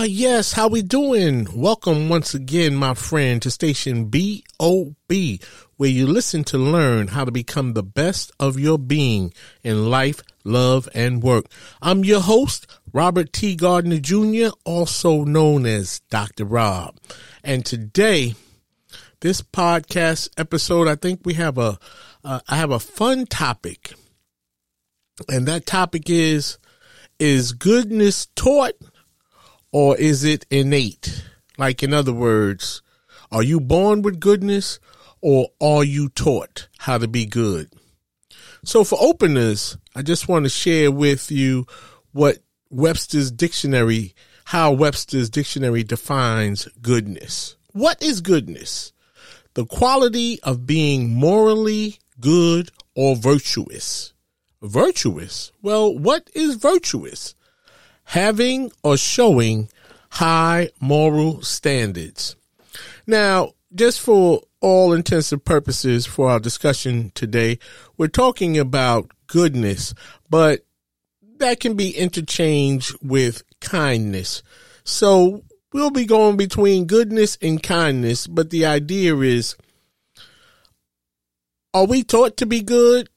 [0.00, 0.52] Ah, yes.
[0.52, 1.48] How we doing?
[1.52, 5.40] Welcome once again, my friend, to station BOB,
[5.76, 10.22] where you listen to learn how to become the best of your being in life,
[10.44, 11.46] love, and work.
[11.82, 13.56] I'm your host, Robert T.
[13.56, 16.44] Gardner Jr., also known as Dr.
[16.44, 16.96] Rob.
[17.42, 18.36] And today,
[19.18, 21.76] this podcast episode, I think we have a,
[22.22, 23.94] uh, I have a fun topic.
[25.28, 26.56] And that topic is,
[27.18, 28.74] is goodness taught
[29.72, 31.24] or is it innate?
[31.56, 32.82] Like, in other words,
[33.30, 34.78] are you born with goodness
[35.20, 37.72] or are you taught how to be good?
[38.64, 41.66] So, for openers, I just want to share with you
[42.12, 42.38] what
[42.70, 44.14] Webster's dictionary,
[44.46, 47.56] how Webster's dictionary defines goodness.
[47.72, 48.92] What is goodness?
[49.54, 54.12] The quality of being morally good or virtuous.
[54.60, 55.52] Virtuous?
[55.62, 57.34] Well, what is virtuous?
[58.08, 59.68] Having or showing
[60.08, 62.36] high moral standards.
[63.06, 67.58] Now, just for all intensive purposes for our discussion today,
[67.98, 69.92] we're talking about goodness,
[70.30, 70.64] but
[71.36, 74.42] that can be interchanged with kindness.
[74.84, 75.42] So
[75.74, 79.54] we'll be going between goodness and kindness, but the idea is,
[81.74, 83.10] are we taught to be good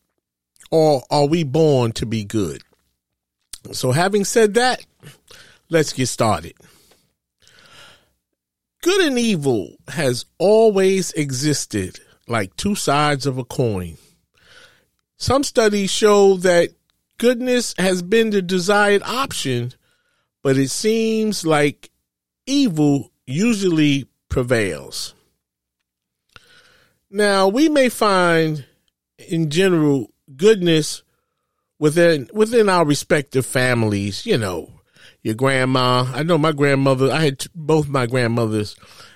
[0.70, 2.62] or are we born to be good?
[3.72, 4.86] So, having said that,
[5.70, 6.54] let's get started.
[8.82, 13.98] Good and evil has always existed like two sides of a coin.
[15.18, 16.70] Some studies show that
[17.20, 19.74] goodness has been the desired option,
[20.42, 21.92] but it seems like
[22.48, 25.14] evil usually prevails.
[27.12, 28.66] Now, we may find
[29.20, 31.04] in general goodness
[31.82, 34.70] within within our respective families, you know,
[35.24, 36.06] your grandma.
[36.14, 37.12] I know my grandmother.
[37.12, 38.76] I had both my grandmothers,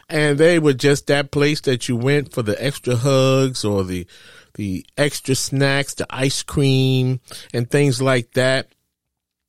[0.10, 4.08] and they were just that place that you went for the extra hugs or the
[4.56, 7.22] the extra snacks, the ice cream,
[7.54, 8.74] and things like that.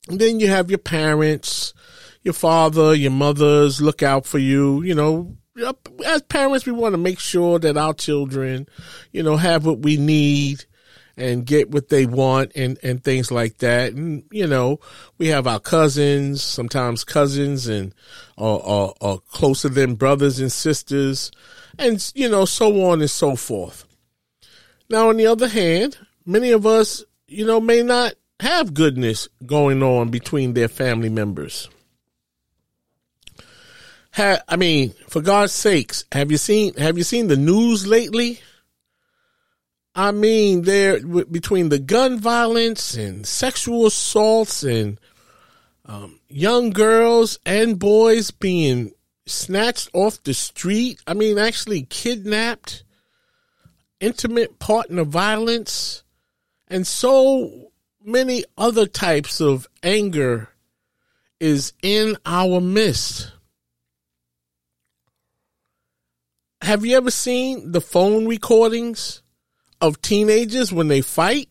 [0.07, 1.73] And then you have your parents,
[2.21, 4.83] your father, your mothers look out for you.
[4.83, 5.35] You know,
[6.05, 8.67] as parents, we want to make sure that our children,
[9.11, 10.66] you know, have what we need
[11.17, 13.93] and get what they want and, and things like that.
[13.93, 14.79] And, you know,
[15.17, 17.93] we have our cousins, sometimes cousins and,
[18.37, 21.31] or, or, or closer than brothers and sisters
[21.77, 23.85] and, you know, so on and so forth.
[24.89, 29.81] Now, on the other hand, many of us, you know, may not have goodness going
[29.81, 31.69] on between their family members.
[34.13, 38.39] Ha, I mean, for God's sakes, have you seen have you seen the news lately?
[39.97, 44.99] I mean, there between the gun violence and sexual assaults and
[45.87, 48.91] um, young girls and boys being
[49.25, 51.01] snatched off the street.
[51.07, 52.83] I mean, actually kidnapped,
[53.99, 56.03] intimate partner violence,
[56.67, 60.49] and so many other types of anger
[61.39, 63.31] is in our midst.
[66.61, 69.23] Have you ever seen the phone recordings?
[69.81, 71.49] Of teenagers when they fight.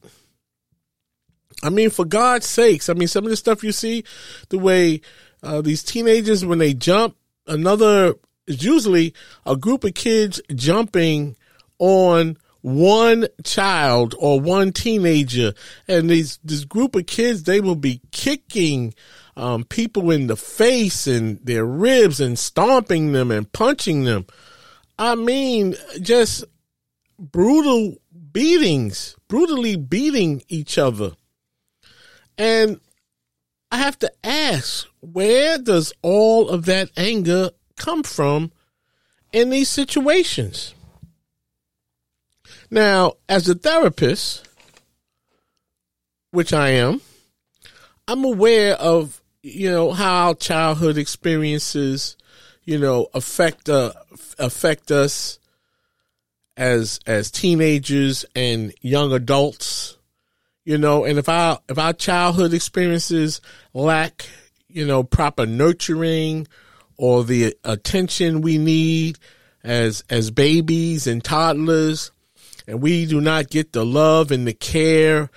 [1.62, 4.04] I mean, for God's sakes, I mean, some of the stuff you see,
[4.50, 5.00] the way
[5.42, 8.14] uh, these teenagers, when they jump, another
[8.46, 9.14] is usually
[9.44, 11.36] a group of kids jumping
[11.78, 15.54] on one child or one teenager.
[15.88, 18.94] And these, this group of kids, they will be kicking
[19.36, 24.26] um, people in the face and their ribs and stomping them and punching them.
[24.98, 26.44] I mean, just
[27.18, 27.96] brutal
[28.36, 31.12] beatings, brutally beating each other.
[32.36, 32.80] And
[33.72, 37.48] I have to ask, where does all of that anger
[37.78, 38.52] come from
[39.32, 40.74] in these situations?
[42.70, 44.46] Now, as a therapist,
[46.30, 47.00] which I am,
[48.06, 52.18] I'm aware of, you know, how childhood experiences,
[52.64, 53.94] you know, affect uh,
[54.38, 55.38] affect us
[56.56, 59.96] as as teenagers and young adults
[60.64, 63.40] you know and if our if our childhood experiences
[63.74, 64.28] lack
[64.68, 66.46] you know proper nurturing
[66.96, 69.18] or the attention we need
[69.62, 72.10] as as babies and toddlers
[72.66, 75.30] and we do not get the love and the care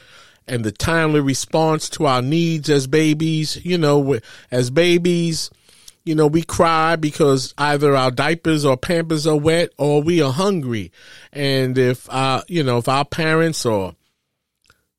[0.47, 4.17] and the timely response to our needs as babies you know
[4.51, 5.49] as babies
[6.09, 10.31] you know, we cry because either our diapers or pampers are wet or we are
[10.31, 10.91] hungry.
[11.31, 13.93] And if, uh, you know, if our parents are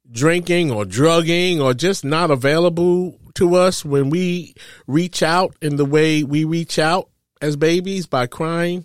[0.08, 4.54] drinking or drugging or just not available to us when we
[4.86, 7.08] reach out in the way we reach out
[7.42, 8.84] as babies by crying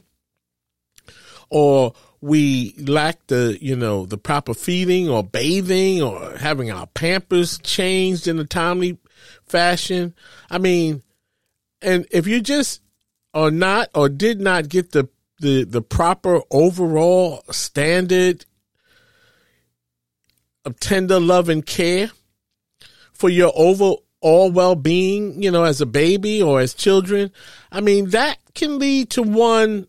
[1.51, 7.57] or we lack the you know the proper feeding or bathing or having our pampers
[7.59, 8.97] changed in a timely
[9.45, 10.13] fashion
[10.51, 11.01] i mean
[11.85, 12.81] and if you just
[13.33, 15.07] are not or did not get the
[15.39, 18.45] the the proper overall standard
[20.65, 22.09] of tender love and care
[23.13, 24.01] for your overall
[24.51, 27.31] well-being, you know, as a baby or as children,
[27.71, 29.87] I mean, that can lead to one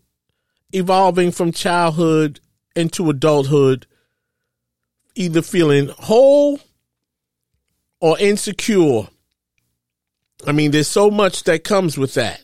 [0.71, 2.39] evolving from childhood
[2.75, 3.87] into adulthood
[5.15, 6.59] either feeling whole
[7.99, 9.07] or insecure
[10.45, 12.41] I mean, there's so much that comes with that,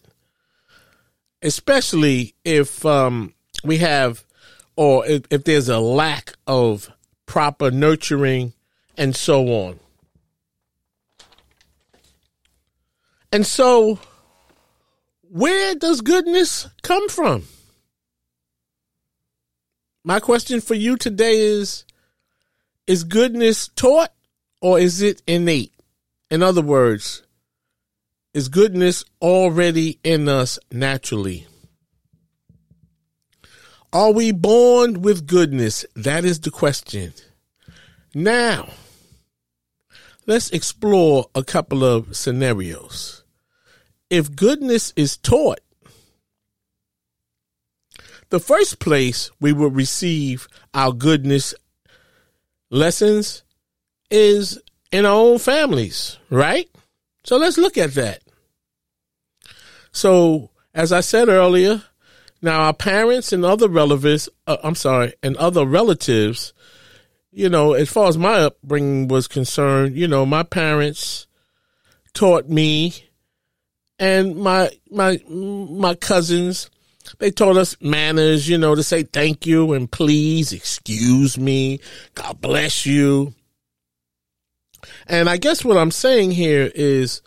[1.42, 4.24] especially if um, we have,
[4.75, 6.90] or if, if there's a lack of
[7.25, 8.54] proper nurturing
[8.98, 9.80] and so on.
[13.31, 14.00] And so,
[15.24, 17.45] where does goodness come from?
[20.04, 21.86] My question for you today is
[22.86, 24.12] Is goodness taught
[24.62, 25.74] or is it innate?
[26.30, 27.23] In other words,
[28.33, 31.47] is goodness already in us naturally?
[33.91, 35.85] Are we born with goodness?
[35.95, 37.13] That is the question.
[38.15, 38.69] Now,
[40.25, 43.24] let's explore a couple of scenarios.
[44.09, 45.59] If goodness is taught,
[48.30, 51.53] the first place we will receive our goodness
[52.71, 53.44] lessons
[54.09, 54.59] is
[54.91, 56.68] in our own families, right?
[57.24, 58.22] So let's look at that.
[59.92, 61.84] So, as I said earlier,
[62.42, 66.54] now our parents and other relatives, uh, I'm sorry, and other relatives,
[67.31, 71.28] you know, as far as my upbringing was concerned, you know, my parents
[72.14, 72.94] taught me
[74.00, 76.69] and my my my cousins
[77.19, 81.80] they taught us manners, you know, to say thank you and please, excuse me,
[82.16, 83.34] God bless you.
[85.07, 87.21] And I guess what I'm saying here is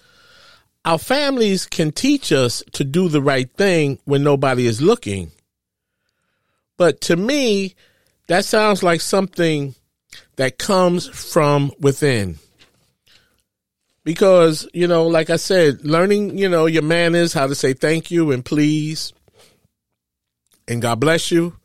[0.85, 5.33] our families can teach us to do the right thing when nobody is looking.
[6.77, 7.75] But to me,
[8.29, 9.75] that sounds like something
[10.37, 12.39] that comes from within.
[14.05, 18.11] Because, you know, like I said, learning, you know, your manners, how to say thank
[18.11, 19.13] you and please
[20.69, 21.57] and God bless you.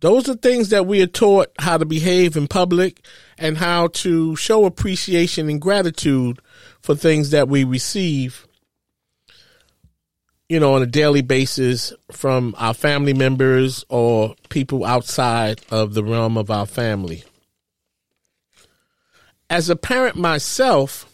[0.00, 3.04] Those are things that we are taught how to behave in public
[3.42, 6.38] and how to show appreciation and gratitude
[6.80, 8.46] for things that we receive,
[10.48, 16.04] you know, on a daily basis from our family members or people outside of the
[16.04, 17.24] realm of our family.
[19.50, 21.08] As a parent myself,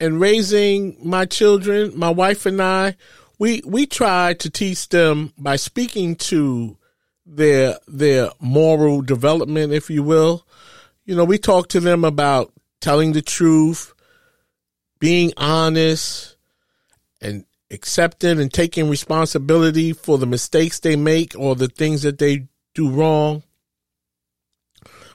[0.00, 2.96] and raising my children, my wife and I,
[3.38, 6.76] we we try to teach them by speaking to
[7.24, 10.44] their their moral development, if you will.
[11.12, 13.92] You know, we talk to them about telling the truth,
[14.98, 16.38] being honest
[17.20, 22.48] and accepting and taking responsibility for the mistakes they make or the things that they
[22.74, 23.42] do wrong.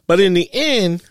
[0.06, 1.04] But in the end,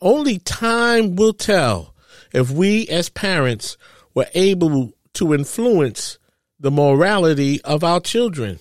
[0.00, 1.92] only time will tell
[2.32, 3.76] if we as parents
[4.14, 6.20] were able to influence
[6.60, 8.60] the morality of our children.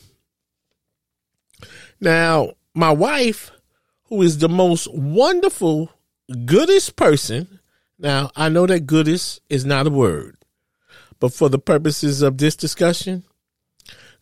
[2.01, 3.51] Now, my wife,
[4.13, 5.89] who is the most wonderful,
[6.45, 7.59] goodest person
[7.97, 10.37] now, I know that goodness is not a word,
[11.19, 13.23] but for the purposes of this discussion,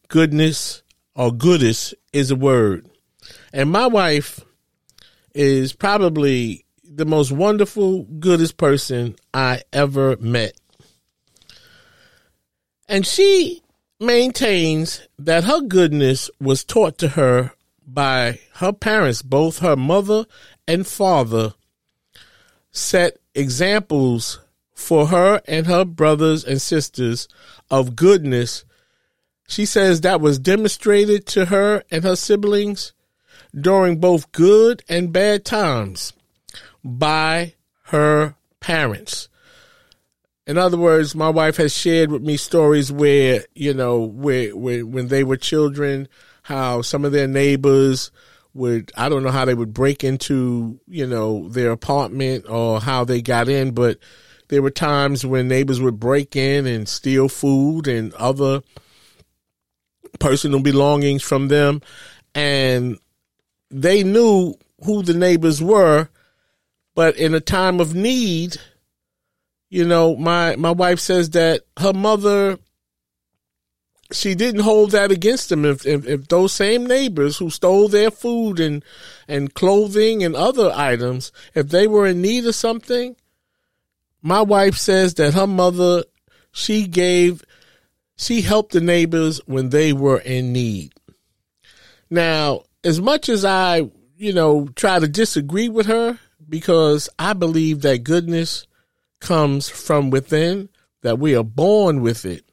[0.08, 0.82] goodness
[1.14, 2.90] or goodness is a word.
[3.52, 4.40] And my wife
[5.36, 10.54] is probably the most wonderful, goodest person I ever met.
[12.88, 13.62] And she
[14.00, 17.52] maintains that her goodness was taught to her
[17.94, 20.26] by her parents, both her mother
[20.68, 21.54] and father,
[22.72, 24.40] set examples
[24.74, 27.28] for her and her brothers and sisters
[27.70, 28.66] of goodness.
[29.48, 32.94] She says that was demonstrated to her and her siblings
[33.54, 36.14] during both good and bad times
[36.84, 37.56] by
[37.88, 39.28] her parents.
[40.48, 44.86] In other words, my wife has shared with me stories where, you know, where, where
[44.86, 46.08] when they were children,
[46.42, 48.12] how some of their neighbors
[48.54, 53.04] would I don't know how they would break into, you know, their apartment or how
[53.04, 53.98] they got in, but
[54.50, 58.62] there were times when neighbors would break in and steal food and other
[60.20, 61.82] personal belongings from them.
[62.36, 62.98] And
[63.70, 66.10] they knew who the neighbors were,
[66.96, 68.58] but in a time of need,
[69.70, 72.60] you know, my my wife says that her mother
[74.12, 75.66] she didn't hold that against them.
[75.66, 78.84] If, if, if those same neighbors who stole their food and
[79.28, 83.16] and clothing and other items, if they were in need of something,
[84.22, 86.04] my wife says that her mother
[86.52, 87.44] she gave
[88.18, 90.94] she helped the neighbors when they were in need.
[92.10, 97.82] Now, as much as I, you know, try to disagree with her because I believe
[97.82, 98.68] that goodness
[99.20, 100.70] comes from within,
[101.02, 102.46] that we are born with it.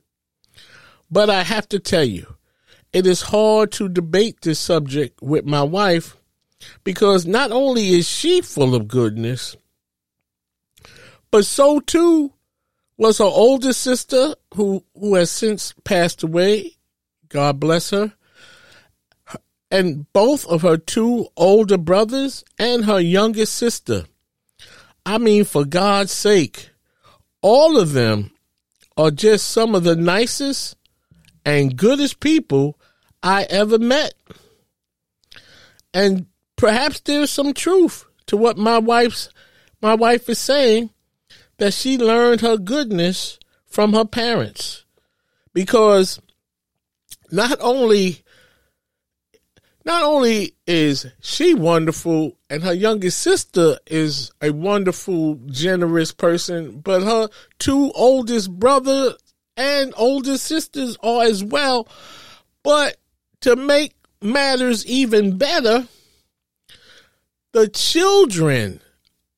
[1.11, 2.37] But I have to tell you,
[2.93, 6.17] it is hard to debate this subject with my wife
[6.85, 9.57] because not only is she full of goodness,
[11.31, 12.33] but so too
[12.97, 16.77] was her older sister who who has since passed away.
[17.29, 18.15] God bless her
[19.71, 24.05] and both of her two older brothers and her youngest sister.
[25.05, 26.71] I mean, for God's sake,
[27.43, 28.31] all of them
[28.97, 30.77] are just some of the nicest
[31.49, 32.79] and goodest people
[33.23, 34.13] I ever met.
[35.95, 36.27] And
[36.57, 39.31] perhaps there's some truth to what my wife's
[39.81, 40.91] my wife is saying
[41.57, 44.85] that she learned her goodness from her parents.
[45.55, 46.21] Because
[47.33, 48.23] not only
[49.87, 57.03] not only is she wonderful and her youngest sister is a wonderful, generous person, but
[57.03, 59.15] her two oldest brother
[59.59, 61.89] and older sisters are as well.
[62.63, 62.97] But
[63.41, 65.89] to make matters even better,
[67.53, 68.81] the children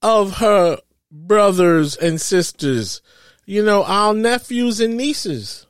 [0.02, 0.78] of her
[1.10, 3.00] brothers and sisters,
[3.46, 5.66] you know, our nephews and nieces,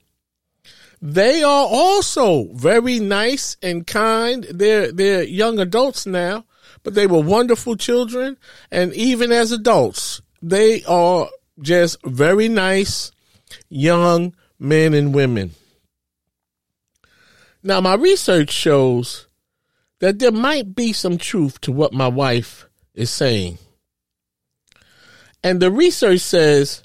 [1.00, 4.45] they are also very nice and kind.
[4.50, 6.45] They're they're young adults now,
[6.83, 8.37] but they were wonderful children,
[8.71, 11.28] and even as adults, they are
[11.61, 13.12] just very nice
[13.69, 15.52] young men and women.
[17.62, 19.26] Now, my research shows
[19.99, 23.59] that there might be some truth to what my wife is saying.
[25.43, 26.83] And the research says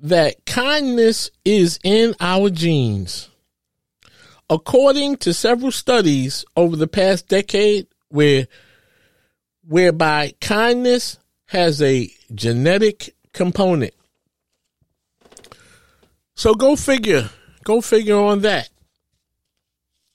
[0.00, 3.28] that kindness is in our genes.
[4.50, 8.46] According to several studies over the past decade, where
[9.66, 13.94] whereby kindness has a genetic component.
[16.34, 17.30] So go figure,
[17.64, 18.68] go figure on that.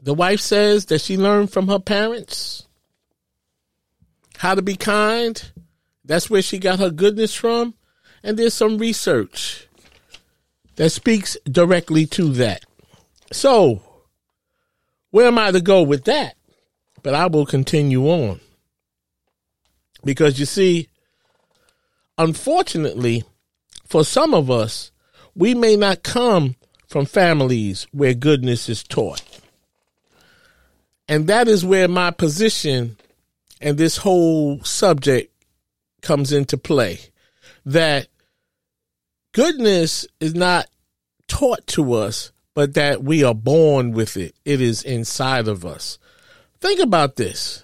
[0.01, 2.67] The wife says that she learned from her parents
[4.38, 5.51] how to be kind.
[6.05, 7.74] That's where she got her goodness from.
[8.24, 9.67] And there's some research
[10.75, 12.63] that speaks directly to that.
[13.31, 13.81] So,
[15.12, 16.36] where am I to go with that?
[17.03, 18.39] But I will continue on.
[20.03, 20.89] Because you see,
[22.17, 23.24] unfortunately,
[23.86, 24.91] for some of us,
[25.38, 26.56] we may not come
[26.88, 29.22] from families where goodness is taught.
[31.08, 32.98] And that is where my position
[33.62, 35.32] and this whole subject
[36.01, 37.00] comes into play.
[37.65, 38.08] That
[39.32, 40.67] goodness is not
[41.27, 44.36] taught to us, but that we are born with it.
[44.44, 46.00] It is inside of us.
[46.60, 47.63] Think about this.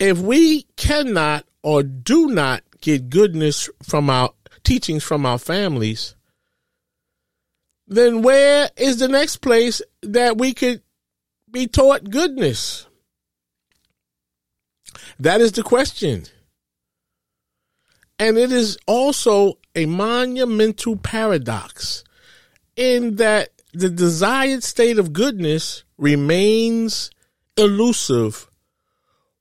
[0.00, 4.30] If we cannot or do not get goodness from our
[4.64, 6.14] teachings from our families,
[7.86, 10.82] then where is the next place that we could
[11.50, 12.86] be taught goodness?
[15.18, 16.24] That is the question.
[18.18, 22.04] And it is also a monumental paradox
[22.76, 27.10] in that the desired state of goodness remains
[27.56, 28.48] elusive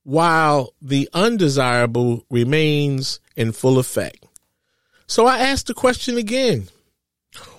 [0.04, 4.21] while the undesirable remains in full effect.
[5.12, 6.70] So I ask the question again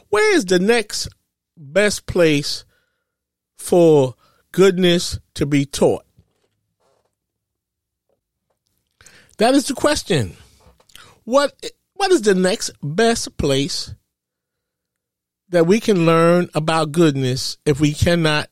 [0.08, 1.10] where is the next
[1.54, 2.64] best place
[3.58, 4.14] for
[4.52, 6.06] goodness to be taught?
[9.36, 10.38] That is the question.
[11.24, 11.52] What
[11.92, 13.94] what is the next best place
[15.50, 18.48] that we can learn about goodness if we cannot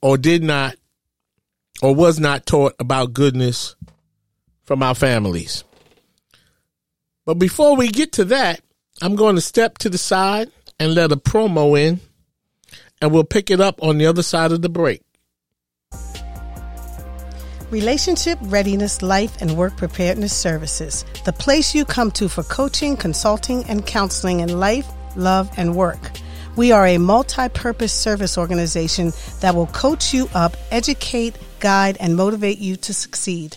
[0.00, 0.76] or did not
[1.82, 3.76] or was not taught about goodness
[4.62, 5.64] from our families.
[7.26, 8.60] But before we get to that,
[9.02, 12.00] I'm going to step to the side and let a promo in,
[13.02, 15.02] and we'll pick it up on the other side of the break.
[17.70, 23.64] Relationship Readiness Life and Work Preparedness Services, the place you come to for coaching, consulting,
[23.64, 26.12] and counseling in life, love, and work.
[26.54, 32.14] We are a multi purpose service organization that will coach you up, educate, guide, and
[32.14, 33.56] motivate you to succeed.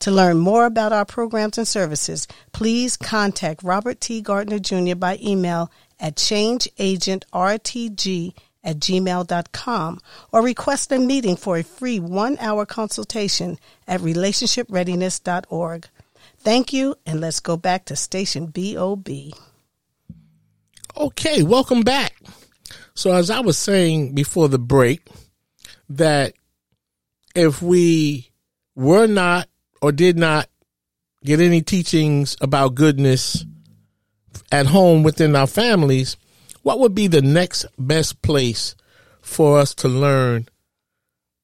[0.00, 4.20] To learn more about our programs and services, please contact Robert T.
[4.20, 4.94] Gardner Jr.
[4.94, 10.00] by email at changeagentrtg at gmail.com
[10.32, 15.88] or request a meeting for a free one hour consultation at relationshipreadiness.org.
[16.38, 19.08] Thank you, and let's go back to station BOB.
[20.96, 22.14] Okay, welcome back.
[22.94, 25.06] So, as I was saying before the break,
[25.88, 26.34] that
[27.34, 28.30] if we
[28.74, 29.48] were not
[29.80, 30.48] or did not
[31.24, 33.44] get any teachings about goodness
[34.52, 36.16] at home within our families,
[36.62, 38.74] what would be the next best place
[39.20, 40.48] for us to learn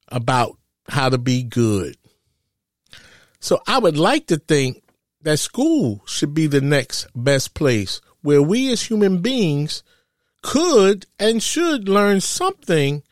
[0.09, 0.57] about
[0.89, 1.97] how to be good?
[3.41, 4.83] So, I would like to think
[5.23, 9.83] that school should be the next best place where we as human beings
[10.43, 13.03] could and should learn something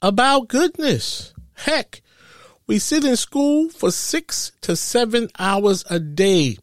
[0.00, 1.32] about goodness.
[1.54, 2.02] Heck,
[2.66, 6.58] we sit in school for six to seven hours a day,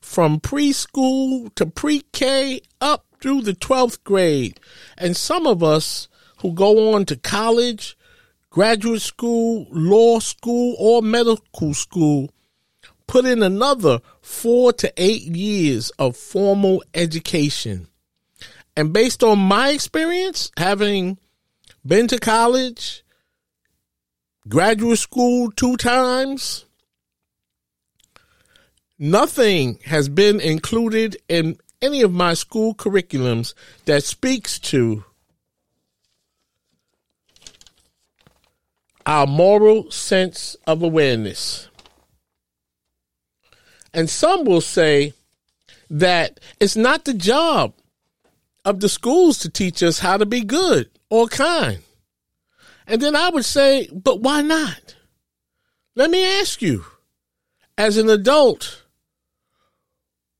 [0.00, 4.60] from preschool to pre K up through the 12th grade.
[4.96, 6.08] And some of us
[6.38, 7.96] who go on to college,
[8.48, 12.30] graduate school, law school, or medical school
[13.06, 17.88] put in another four to eight years of formal education.
[18.76, 21.18] And based on my experience, having
[21.84, 23.02] been to college,
[24.48, 26.64] graduate school two times,
[28.98, 33.54] nothing has been included in any of my school curriculums
[33.86, 35.04] that speaks to
[39.06, 41.68] our moral sense of awareness.
[43.92, 45.14] And some will say
[45.88, 47.74] that it's not the job
[48.64, 51.82] of the schools to teach us how to be good or kind.
[52.90, 54.96] And then I would say, but why not?
[55.94, 56.84] Let me ask you,
[57.78, 58.82] as an adult,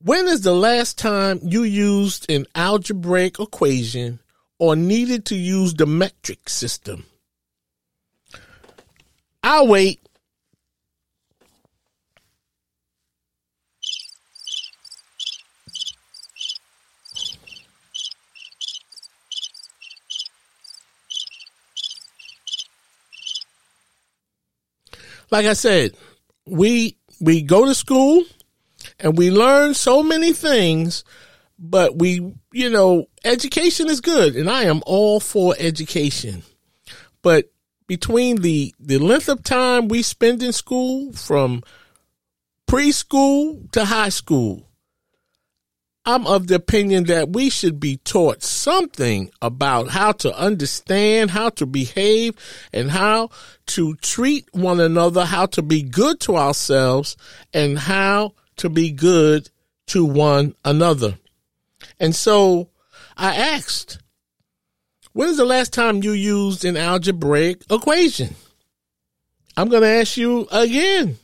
[0.02, 4.18] when is the last time you used an algebraic equation
[4.58, 7.06] or needed to use the metric system?
[9.44, 10.00] I'll wait
[25.30, 25.92] like I said,
[26.46, 28.24] we we go to school
[28.98, 31.04] and we learn so many things,
[31.58, 36.42] but we, you know, education is good and I am all for education.
[37.22, 37.52] But
[37.86, 41.62] between the the length of time we spend in school from
[42.68, 44.69] preschool to high school,
[46.10, 51.50] I'm of the opinion that we should be taught something about how to understand, how
[51.50, 52.34] to behave,
[52.72, 53.30] and how
[53.66, 57.16] to treat one another, how to be good to ourselves,
[57.54, 59.50] and how to be good
[59.86, 61.16] to one another.
[62.00, 62.70] And so
[63.16, 64.00] I asked,
[65.12, 68.34] when is the last time you used an algebraic equation?
[69.56, 71.18] I'm going to ask you again.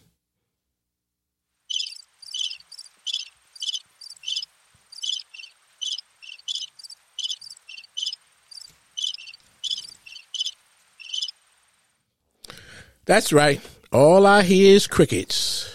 [13.07, 13.61] That's right.
[13.93, 15.73] All I hear is crickets.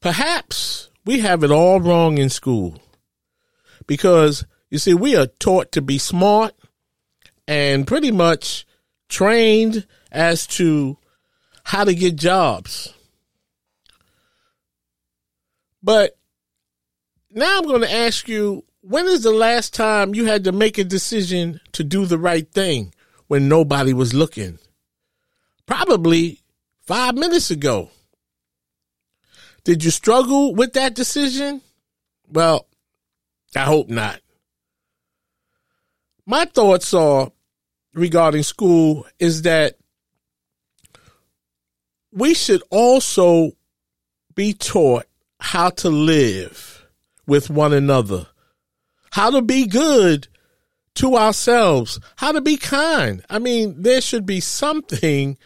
[0.00, 2.80] Perhaps we have it all wrong in school
[3.86, 6.54] because you see, we are taught to be smart
[7.46, 8.66] and pretty much
[9.08, 10.98] trained as to
[11.64, 12.92] how to get jobs.
[15.82, 16.18] But
[17.30, 20.76] now I'm going to ask you when is the last time you had to make
[20.76, 22.92] a decision to do the right thing
[23.26, 24.58] when nobody was looking?
[25.68, 26.40] Probably
[26.86, 27.90] five minutes ago.
[29.64, 31.60] Did you struggle with that decision?
[32.32, 32.66] Well,
[33.54, 34.20] I hope not.
[36.24, 37.30] My thoughts are
[37.92, 39.76] regarding school is that
[42.12, 43.52] we should also
[44.34, 45.04] be taught
[45.38, 46.86] how to live
[47.26, 48.26] with one another,
[49.10, 50.28] how to be good
[50.98, 53.24] to ourselves, how to be kind.
[53.30, 55.38] I mean, there should be something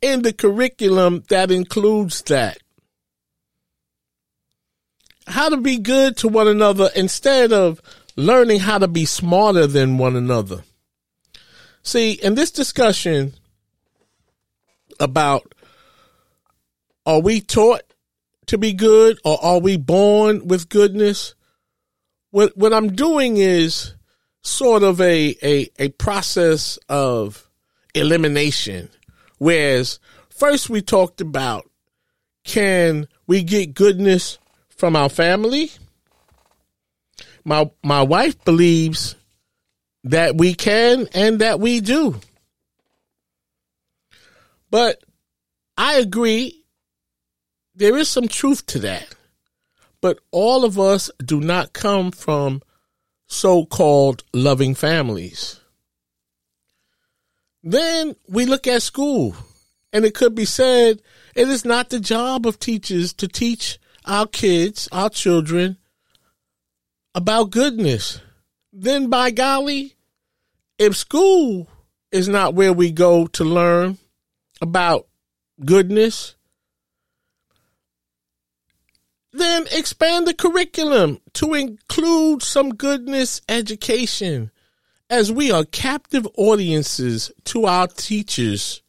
[0.00, 2.58] in the curriculum that includes that.
[5.26, 7.82] How to be good to one another instead of
[8.16, 10.64] learning how to be smarter than one another.
[11.82, 13.34] See, in this discussion
[14.98, 15.52] about
[17.04, 17.82] are we taught
[18.46, 21.34] to be good or are we born with goodness?
[22.30, 23.92] What what I'm doing is
[24.46, 27.48] sort of a a, a process of
[27.94, 28.88] elimination.
[29.38, 29.98] Whereas
[30.30, 31.68] first we talked about
[32.44, 35.72] can we get goodness from our family?
[37.44, 39.16] My my wife believes
[40.04, 42.20] that we can and that we do.
[44.70, 45.02] But
[45.76, 46.62] I agree
[47.74, 49.14] there is some truth to that.
[50.00, 52.62] But all of us do not come from
[53.26, 55.60] so-called loving families.
[57.62, 59.34] Then we look at school
[59.92, 61.02] and it could be said
[61.34, 65.76] it is not the job of teachers to teach our kids, our children,
[67.14, 68.20] about goodness,
[68.72, 69.96] then by golly,
[70.78, 71.66] if school
[72.12, 73.98] is not where we go to learn
[74.60, 75.08] about
[75.64, 76.35] goodness,
[79.38, 84.50] then expand the curriculum to include some goodness education
[85.08, 88.82] as we are captive audiences to our teachers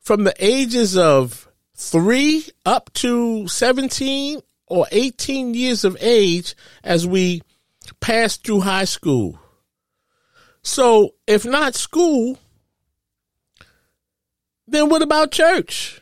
[0.00, 7.42] from the ages of three up to 17 or 18 years of age as we
[8.00, 9.38] pass through high school.
[10.62, 12.38] So, if not school,
[14.66, 16.00] then what about church?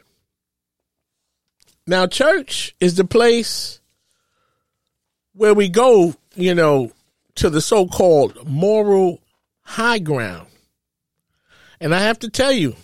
[1.86, 3.80] Now, church is the place
[5.34, 6.90] where we go, you know,
[7.36, 9.22] to the so called moral
[9.62, 10.48] high ground.
[11.80, 12.74] And I have to tell you,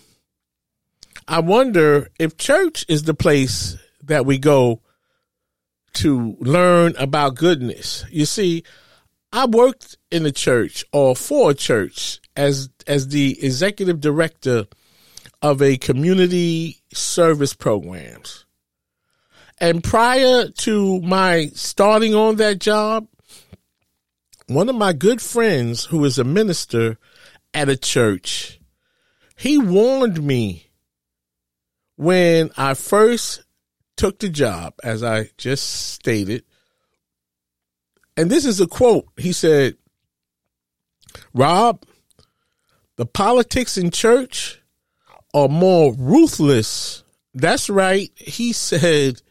[1.27, 4.83] I wonder if church is the place that we go
[5.95, 8.05] to learn about goodness.
[8.11, 8.65] You see,
[9.33, 14.67] I worked in a church or for a church as as the executive director
[15.41, 18.45] of a community service programs.
[19.63, 23.07] And prior to my starting on that job,
[24.49, 26.99] one of my good friends who is a minister
[27.55, 28.59] at a church,
[29.37, 30.67] he warned me
[31.95, 33.45] when I first
[33.97, 36.43] took the job, as I just stated.
[38.17, 39.07] And this is a quote.
[39.17, 39.77] He said,
[41.33, 41.85] Rob,
[42.97, 44.61] the politics in church
[45.33, 47.05] are more ruthless.
[47.33, 48.11] That's right.
[48.17, 49.22] He said,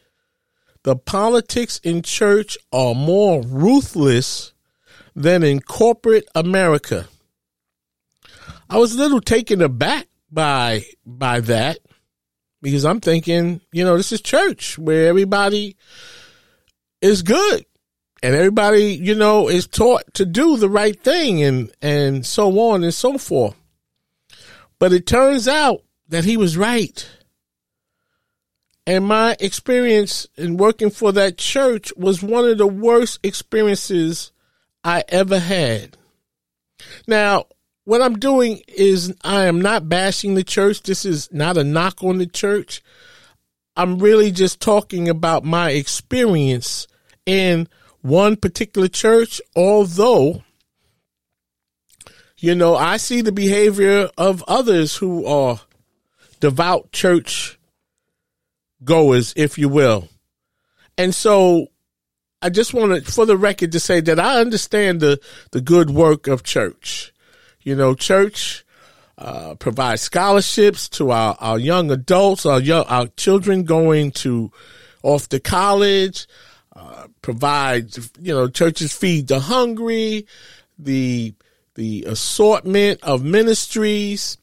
[0.84, 4.52] the politics in church are more ruthless
[5.14, 7.06] than in corporate America.
[8.68, 11.78] I was a little taken aback by by that
[12.62, 15.76] because I'm thinking, you know, this is church where everybody
[17.00, 17.66] is good
[18.22, 22.84] and everybody, you know, is taught to do the right thing and, and so on
[22.84, 23.56] and so forth.
[24.78, 27.08] But it turns out that he was right.
[28.86, 34.32] And my experience in working for that church was one of the worst experiences
[34.82, 35.96] I ever had.
[37.06, 37.46] Now,
[37.84, 40.82] what I'm doing is I am not bashing the church.
[40.82, 42.82] This is not a knock on the church.
[43.76, 46.86] I'm really just talking about my experience
[47.24, 47.68] in
[48.00, 50.42] one particular church, although,
[52.38, 55.60] you know, I see the behavior of others who are
[56.40, 57.58] devout church
[58.84, 60.08] goers, if you will.
[60.98, 61.68] And so
[62.40, 65.20] I just want to, for the record, to say that I understand the,
[65.52, 67.12] the good work of church.
[67.62, 68.64] You know, church
[69.16, 74.50] uh, provides scholarships to our, our young adults, our young, our children going to
[75.02, 76.26] off to college,
[76.74, 80.26] uh, provide, you know, churches feed the hungry,
[80.78, 81.34] the,
[81.74, 84.38] the assortment of ministries,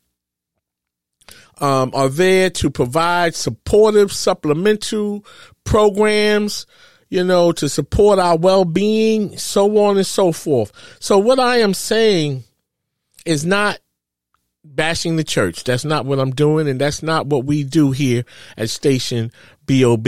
[1.59, 5.25] um, are there to provide supportive supplemental
[5.63, 6.65] programs,
[7.09, 10.71] you know, to support our well-being, so on and so forth.
[10.99, 12.43] So what I am saying
[13.25, 13.79] is not
[14.63, 15.63] bashing the church.
[15.63, 16.67] That's not what I'm doing.
[16.67, 18.23] And that's not what we do here
[18.57, 19.31] at Station
[19.65, 20.07] BOB.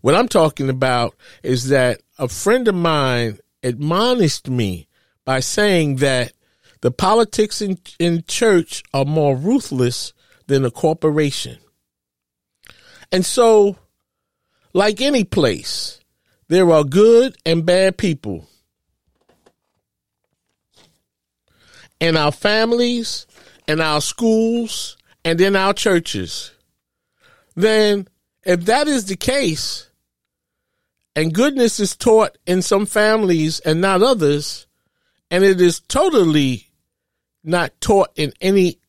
[0.00, 4.88] What I'm talking about is that a friend of mine admonished me
[5.24, 6.32] by saying that
[6.80, 10.14] the politics in, in church are more ruthless
[10.50, 11.58] than a corporation.
[13.12, 13.76] And so,
[14.72, 16.00] like any place,
[16.48, 18.48] there are good and bad people.
[22.00, 23.26] In our families,
[23.68, 26.50] in our schools, and in our churches.
[27.54, 28.08] Then,
[28.42, 29.88] if that is the case,
[31.14, 34.66] and goodness is taught in some families and not others,
[35.30, 36.72] and it is totally
[37.44, 38.79] not taught in any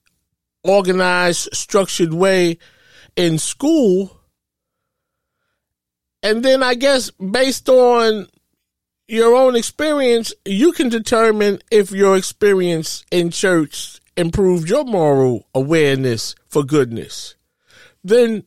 [0.63, 2.57] organized, structured way
[3.15, 4.19] in school.
[6.23, 8.27] And then I guess based on
[9.07, 16.35] your own experience, you can determine if your experience in church improved your moral awareness
[16.47, 17.35] for goodness.
[18.03, 18.43] Then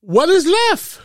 [0.00, 1.00] what is left?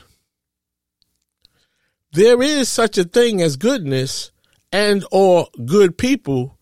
[2.11, 4.31] There is such a thing as goodness
[4.71, 6.57] and or good people,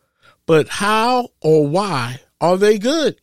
[0.45, 3.19] but how or why are they good?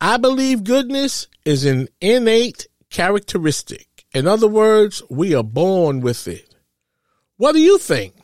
[0.00, 3.86] I believe goodness is an innate characteristic.
[4.14, 6.54] In other words, we are born with it.
[7.36, 8.14] What do you think?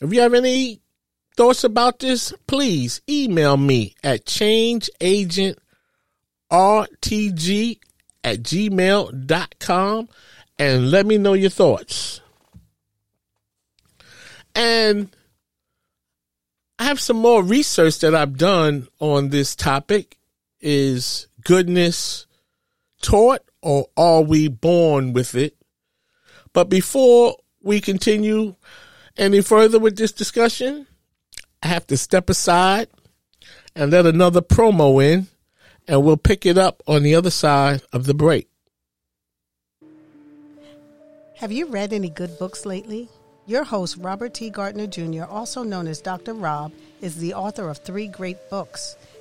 [0.00, 0.80] If you have any
[1.36, 5.56] thoughts about this, please email me at changeagentrtg
[8.24, 10.08] at gmail.com
[10.58, 12.20] and let me know your thoughts.
[14.54, 15.14] And
[16.78, 20.18] I have some more research that I've done on this topic
[20.68, 22.26] is goodness
[23.00, 25.56] taught or are we born with it?
[26.52, 28.56] But before we continue
[29.16, 30.88] any further with this discussion,
[31.62, 32.88] I have to step aside
[33.76, 35.28] and let another promo in,
[35.86, 38.48] and we'll pick it up on the other side of the break.
[41.36, 43.08] Have you read any good books lately?
[43.46, 44.50] Your host, Robert T.
[44.50, 46.34] Gardner Jr., also known as Dr.
[46.34, 48.96] Rob, is the author of three great books.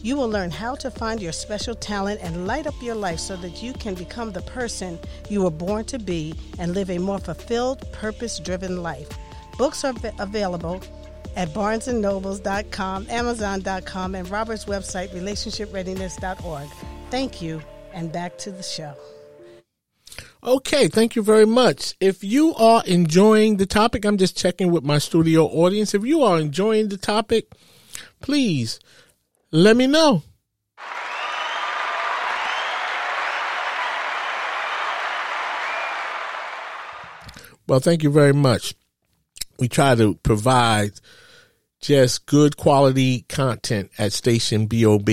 [0.00, 3.36] you will learn how to find your special talent and light up your life so
[3.36, 7.18] that you can become the person you were born to be and live a more
[7.18, 9.08] fulfilled, purpose driven life.
[9.56, 10.82] Books are available
[11.36, 16.68] at barnesandnobles.com, amazon.com, and Robert's website, relationshipreadiness.org.
[17.10, 18.94] Thank you, and back to the show.
[20.42, 21.96] Okay, thank you very much.
[22.00, 25.94] If you are enjoying the topic, I'm just checking with my studio audience.
[25.94, 27.50] If you are enjoying the topic,
[28.20, 28.78] please
[29.50, 30.22] let me know.
[37.66, 38.74] Well, thank you very much.
[39.58, 40.92] We try to provide
[41.80, 45.08] just good quality content at Station BOB.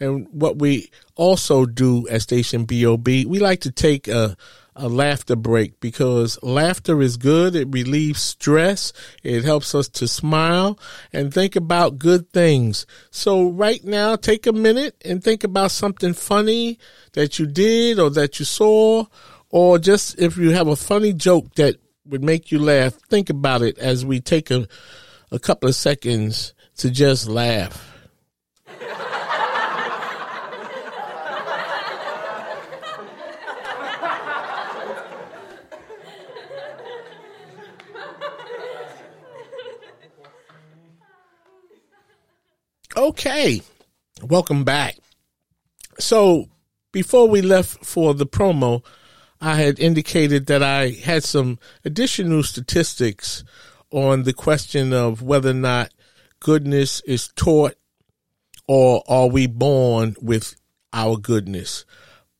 [0.00, 4.36] And what we also do at Station BOB, we like to take a
[4.80, 7.54] a laughter break because laughter is good.
[7.54, 8.92] It relieves stress.
[9.22, 10.78] It helps us to smile
[11.12, 12.86] and think about good things.
[13.10, 16.78] So right now, take a minute and think about something funny
[17.12, 19.04] that you did or that you saw,
[19.50, 23.62] or just if you have a funny joke that would make you laugh, think about
[23.62, 24.66] it as we take a,
[25.30, 27.89] a couple of seconds to just laugh.
[43.00, 43.62] Okay,
[44.22, 44.98] welcome back.
[45.98, 46.50] So,
[46.92, 48.84] before we left for the promo,
[49.40, 53.42] I had indicated that I had some additional statistics
[53.90, 55.94] on the question of whether or not
[56.40, 57.74] goodness is taught
[58.68, 60.56] or are we born with
[60.92, 61.86] our goodness.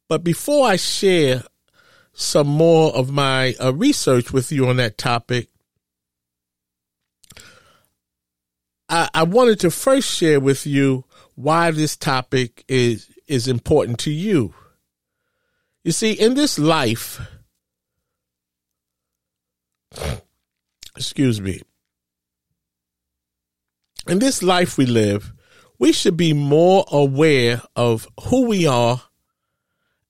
[0.09, 1.43] But before I share
[2.13, 5.49] some more of my uh, research with you on that topic,
[8.91, 11.05] I, I wanted to first share with you
[11.37, 14.53] why this topic is is important to you.
[15.85, 17.21] You see, in this life,
[20.97, 21.63] excuse me,
[24.09, 25.33] in this life we live,
[25.79, 29.01] we should be more aware of who we are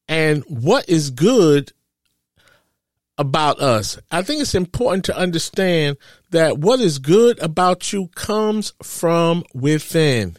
[0.09, 1.73] and what is good
[3.21, 3.99] about us.
[4.11, 5.99] I think it's important to understand
[6.31, 10.39] that what is good about you comes from within.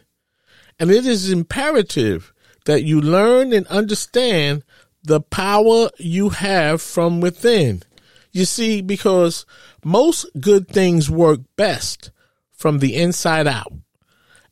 [0.80, 2.34] And it is imperative
[2.66, 4.64] that you learn and understand
[5.04, 7.84] the power you have from within.
[8.32, 9.46] You see, because
[9.86, 12.10] most good things work best
[12.52, 13.74] from the inside out.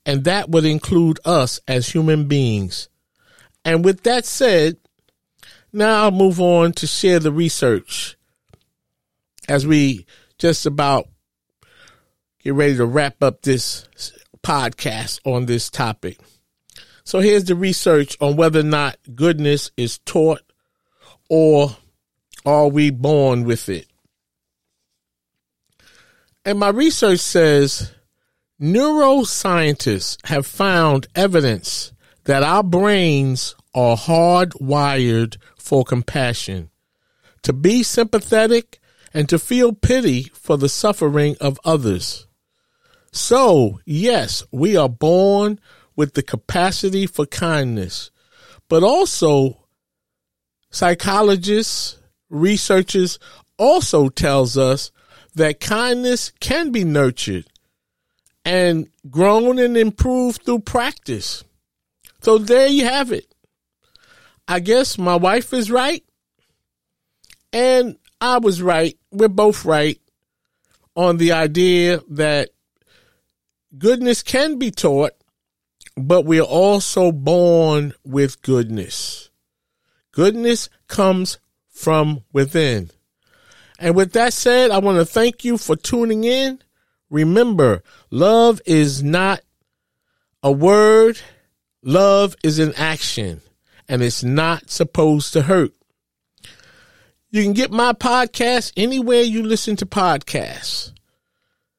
[0.05, 2.89] And that would include us as human beings.
[3.65, 4.77] And with that said,
[5.73, 8.17] now I'll move on to share the research
[9.49, 10.05] as we
[10.37, 11.09] just about
[12.41, 13.87] get ready to wrap up this
[14.41, 16.17] podcast on this topic.
[17.03, 20.41] So here's the research on whether or not goodness is taught
[21.29, 21.75] or
[22.45, 23.87] are we born with it.
[26.45, 27.91] And my research says
[28.61, 31.91] neuroscientists have found evidence
[32.25, 36.69] that our brains are hardwired for compassion,
[37.43, 38.78] to be sympathetic,
[39.13, 42.27] and to feel pity for the suffering of others.
[43.11, 45.59] So, yes, we are born
[45.95, 48.11] with the capacity for kindness,
[48.67, 49.65] but also
[50.71, 51.97] psychologists,
[52.29, 53.19] researchers
[53.57, 54.91] also tells us
[55.35, 57.45] that kindness can be nurtured
[58.45, 61.43] and grown and improved through practice.
[62.21, 63.33] So there you have it.
[64.47, 66.03] I guess my wife is right
[67.53, 68.97] and I was right.
[69.11, 69.99] We're both right
[70.95, 72.49] on the idea that
[73.77, 75.13] goodness can be taught
[75.99, 79.29] but we're also born with goodness.
[80.11, 82.89] Goodness comes from within.
[83.79, 86.59] And with that said, I want to thank you for tuning in.
[87.09, 89.41] Remember, love is not
[90.41, 91.19] a word.
[91.83, 93.41] Love is an action
[93.87, 95.73] and it's not supposed to hurt.
[97.31, 100.93] You can get my podcast anywhere you listen to podcasts.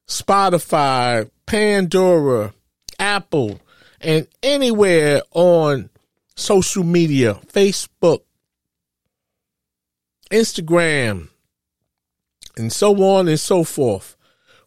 [0.06, 2.54] Spotify, Pandora,
[3.00, 3.60] Apple,
[4.00, 5.90] and anywhere on
[6.36, 8.20] social media, Facebook,
[10.30, 11.28] Instagram,
[12.56, 14.16] and so on and so forth.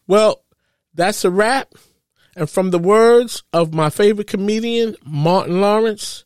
[0.05, 0.43] Well,
[0.93, 1.73] that's a wrap.
[2.35, 6.25] And from the words of my favorite comedian, Martin Lawrence,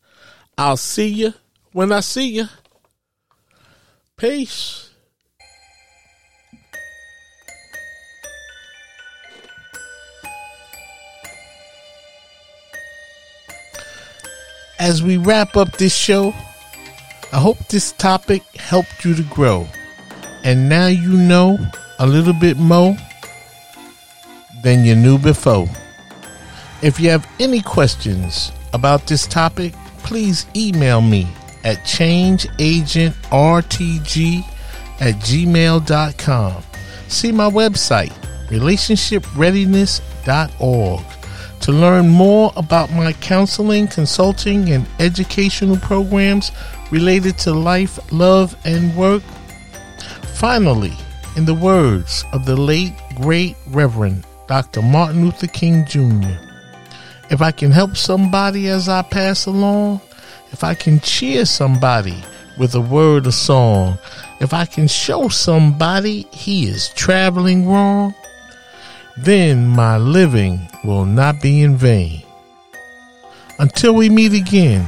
[0.57, 1.33] I'll see you
[1.73, 2.45] when I see you.
[4.17, 4.87] Peace.
[14.79, 16.33] as we wrap up this show,
[17.33, 19.67] I hope this topic helped you to grow.
[20.43, 21.57] And now you know
[21.99, 22.95] a little bit more
[24.63, 25.67] than you knew before.
[26.81, 31.27] If you have any questions about this topic, please email me
[31.67, 34.43] at changeagentrtg
[35.01, 36.63] at gmail.com.
[37.09, 38.13] See my website,
[38.47, 41.01] relationshipreadiness.org.
[41.61, 46.51] To learn more about my counseling, consulting, and educational programs
[46.89, 49.23] related to life, love, and work.
[50.35, 50.93] Finally,
[51.35, 54.81] in the words of the late, great Reverend Dr.
[54.81, 56.37] Martin Luther King Jr.,
[57.29, 59.99] if I can help somebody as I pass along,
[60.51, 62.23] if I can cheer somebody
[62.57, 63.97] with a word or song,
[64.39, 68.13] if I can show somebody he is traveling wrong,
[69.17, 72.23] then my living will not be in vain.
[73.59, 74.85] Until we meet again,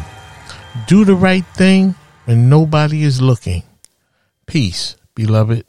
[0.87, 1.95] do the right thing
[2.25, 3.63] when nobody is looking.
[4.45, 5.65] Peace, beloved.